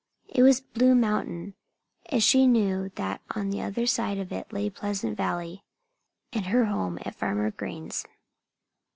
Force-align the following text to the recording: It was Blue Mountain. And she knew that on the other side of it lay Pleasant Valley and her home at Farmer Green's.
It 0.29 0.41
was 0.41 0.61
Blue 0.61 0.95
Mountain. 0.95 1.53
And 2.07 2.23
she 2.23 2.47
knew 2.47 2.89
that 2.95 3.21
on 3.35 3.51
the 3.51 3.61
other 3.61 3.85
side 3.85 4.17
of 4.17 4.31
it 4.31 4.51
lay 4.51 4.67
Pleasant 4.71 5.15
Valley 5.15 5.63
and 6.33 6.47
her 6.47 6.65
home 6.65 6.97
at 7.05 7.13
Farmer 7.13 7.51
Green's. 7.51 8.07